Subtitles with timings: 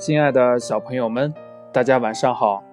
[0.00, 1.30] 亲爱的小朋友们，
[1.70, 2.64] 大家晚上好！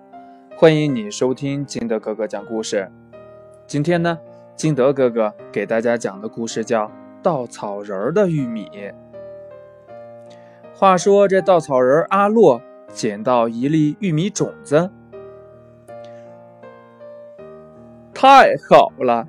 [0.55, 2.89] 欢迎你收听金德哥哥讲故事。
[3.65, 4.18] 今天呢，
[4.55, 6.86] 金德哥哥给大家讲的故事叫
[7.21, 8.70] 《稻草人儿的玉米》。
[10.74, 12.61] 话说这稻草人阿洛
[12.93, 14.89] 捡到一粒玉米种子，
[18.14, 19.28] 太好了！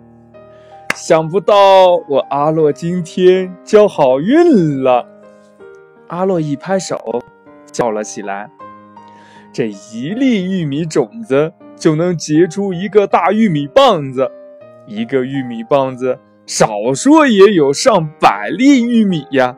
[0.94, 5.04] 想不到我阿洛今天交好运了。
[6.06, 6.96] 阿洛一拍手，
[7.78, 8.50] 叫了起来
[9.54, 14.28] ：“这一粒玉米种子就能结出一个大玉米棒子，
[14.84, 19.56] 一个玉米棒子少说也有上百粒玉米呀！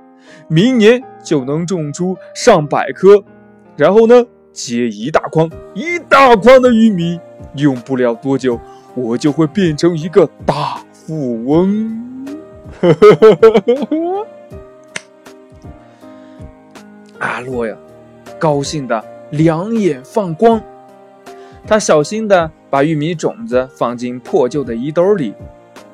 [0.49, 3.25] 明年就能种出上百棵，
[3.75, 7.19] 然后呢，结一大筐一大筐的玉米，
[7.57, 8.61] 用不了多久，
[8.95, 12.29] 我就会变成一个大富翁。”
[12.83, 13.51] 呵呵呵呵
[13.87, 14.27] 呵。
[17.19, 17.75] 阿洛呀，
[18.41, 20.61] 高兴的两眼放光。
[21.67, 25.35] 他小心的把玉米种子放进破旧的衣兜里。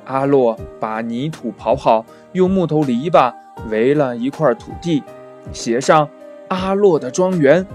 [0.04, 3.34] 阿洛把泥土刨好，用木头篱笆
[3.68, 5.02] 围了一块土地，
[5.52, 6.08] 写上
[6.46, 7.66] “阿洛的庄园”，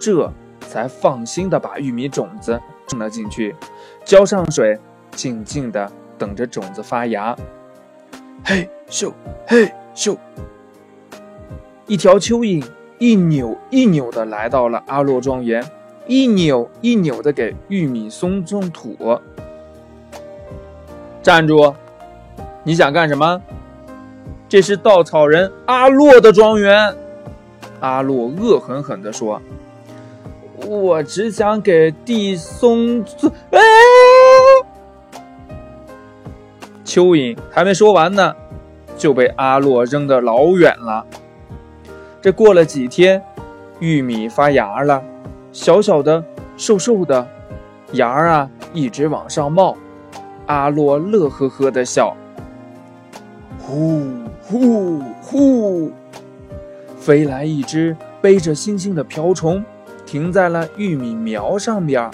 [0.00, 0.28] 这
[0.60, 3.54] 才放心的把玉米种子种了进去，
[4.04, 4.76] 浇上水，
[5.12, 7.36] 静静的等着种子发芽。
[8.44, 9.12] 嘿咻，
[9.46, 10.16] 嘿咻，
[11.86, 12.64] 一条蚯蚓。
[12.98, 15.64] 一扭一扭的来到了阿洛庄园，
[16.06, 18.96] 一扭一扭的给玉米松松土。
[21.22, 21.74] 站住！
[22.62, 23.42] 你想干什么？
[24.48, 26.94] 这是稻草人阿洛的庄园。
[27.80, 29.42] 阿洛恶狠狠地说
[30.66, 33.60] ：“我只想给地松松。”哎！
[36.84, 38.34] 蚯蚓还没说完呢，
[38.96, 41.04] 就被阿洛扔得老远了。
[42.26, 43.22] 这过了几天，
[43.78, 45.00] 玉米发芽了，
[45.52, 46.24] 小小的、
[46.56, 47.24] 瘦瘦的
[47.92, 49.76] 芽儿啊，一直往上冒。
[50.46, 52.16] 阿洛乐呵呵的笑。
[53.60, 54.02] 呼
[54.42, 55.92] 呼呼，
[56.98, 59.64] 飞来一只背着星星的瓢虫，
[60.04, 62.10] 停在了玉米苗上边。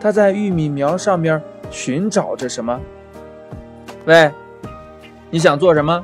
[0.00, 1.38] 它在玉米苗上面
[1.70, 2.80] 寻找着什么？
[4.06, 4.30] 喂，
[5.30, 6.02] 你想做什么？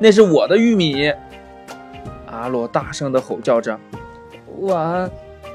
[0.00, 1.12] 那是我的玉米。
[2.32, 3.78] 阿洛大声地吼叫着
[4.58, 5.08] ：“我，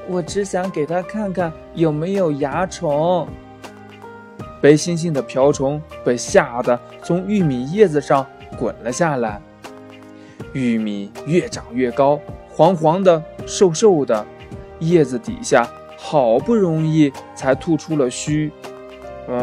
[0.08, 3.28] 我只想给他看看有没有蚜虫。”
[4.62, 8.26] 背星星的瓢虫被吓得从玉米叶子上
[8.58, 9.40] 滚了下来。
[10.52, 12.18] 玉米越长越高，
[12.48, 14.24] 黄黄的、瘦瘦的，
[14.78, 18.50] 叶子底下好不容易才吐出了须。
[19.28, 19.36] 嗯，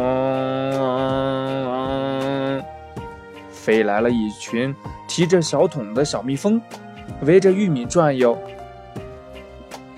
[3.49, 4.75] 飞来了一群
[5.07, 6.61] 提着小桶的小蜜蜂。
[7.21, 8.37] 围着玉米转悠，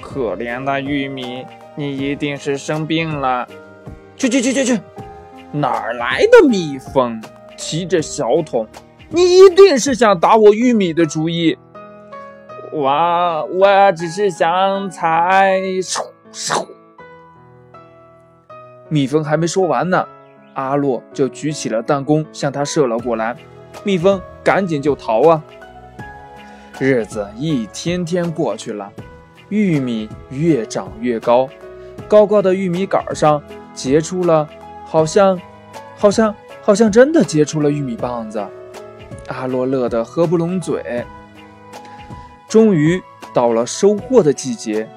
[0.01, 1.45] 可怜的玉米，
[1.75, 3.47] 你一定是生病了。
[4.16, 4.79] 去去去去去，
[5.51, 7.22] 哪儿来的蜜蜂？
[7.57, 8.68] 提着小桶，
[9.09, 11.57] 你一定是想打我玉米的主意。
[12.72, 15.59] 我我只是想采。
[18.89, 20.07] 蜜蜂还没说完呢，
[20.53, 23.35] 阿洛就举起了弹弓向他射了过来。
[23.84, 25.44] 蜜蜂赶紧就逃啊！
[26.79, 28.91] 日子一天天过去了，
[29.49, 31.49] 玉米越长越高，
[32.07, 33.41] 高高的玉米杆上
[33.73, 34.47] 结出了，
[34.85, 35.41] 好像，
[35.97, 38.45] 好像，好像真的结出了玉米棒子。
[39.27, 41.03] 阿洛乐得合不拢嘴。
[42.47, 43.01] 终于
[43.33, 44.88] 到了收获的季节，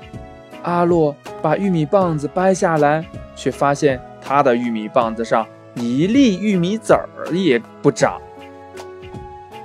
[0.62, 3.02] 阿洛把玉米棒子掰下来，
[3.34, 8.20] 却发现他的玉米棒子上一粒玉米籽儿也不长。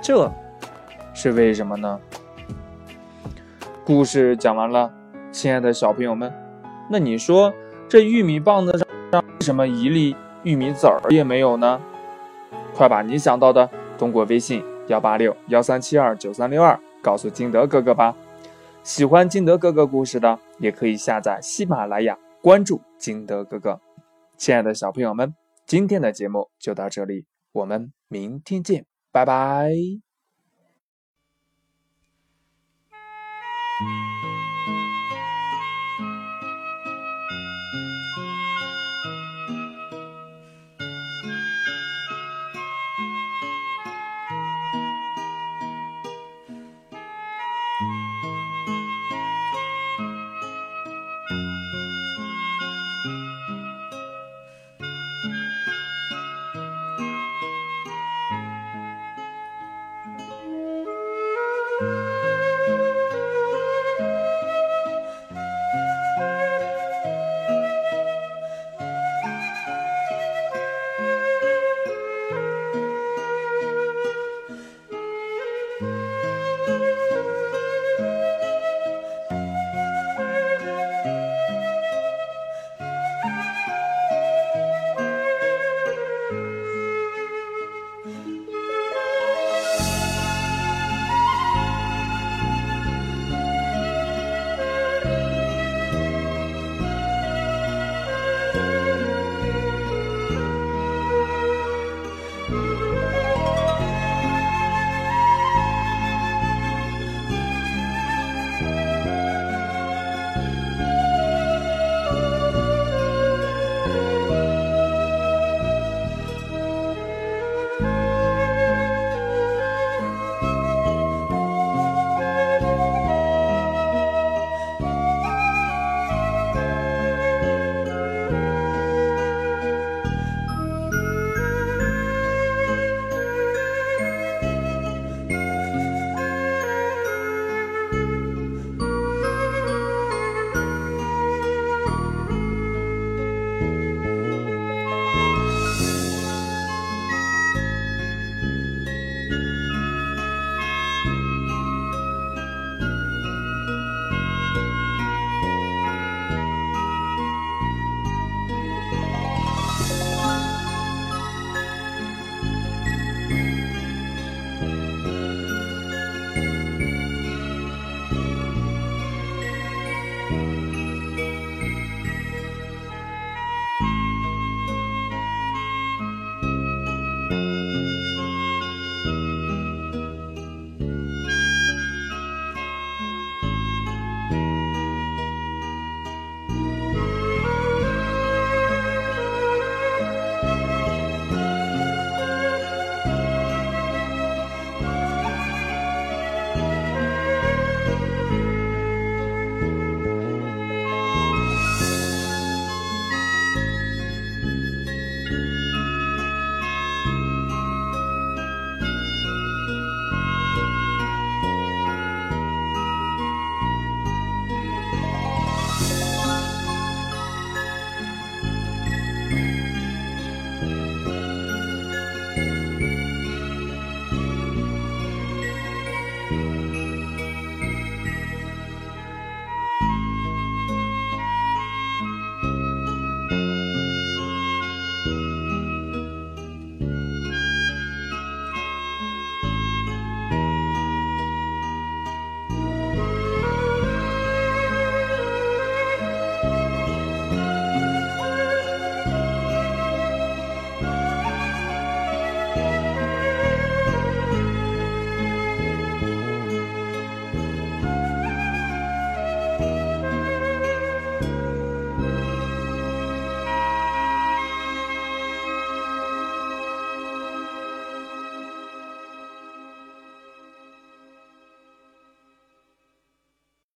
[0.00, 0.32] 这。
[1.18, 1.98] 是为什么呢？
[3.86, 4.92] 故事讲完了，
[5.30, 6.32] 亲爱的小朋友们，
[6.90, 7.54] 那你说
[7.88, 11.80] 这玉米棒子上为什么一粒玉米籽儿也没有呢？
[12.74, 18.16] 快把你想到的通过微信幺八六幺三七二九三六二告诉金德哥哥吧。
[18.82, 23.80] 喜欢金德哥哥故事的，也可以下载喜马拉雅关注金德哥哥。
[24.36, 25.32] 亲爱的小朋友们，
[25.64, 30.05] 今天的节目就到这里，我们明天见，拜拜。